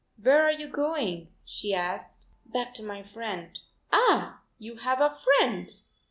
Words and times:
"Where 0.19 0.41
are 0.41 0.51
you 0.51 0.67
going?" 0.67 1.31
she 1.45 1.75
asked. 1.75 2.25
"Back 2.43 2.73
to 2.73 2.83
my 2.83 3.03
friend." 3.03 3.59
"Ah, 3.93 4.41
you 4.57 4.77
have 4.77 4.99
a 4.99 5.15
friend! 5.37 5.71